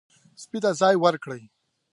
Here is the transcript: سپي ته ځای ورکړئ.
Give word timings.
سپي 0.41 0.59
ته 0.63 0.71
ځای 0.79 0.95
ورکړئ. 1.03 1.41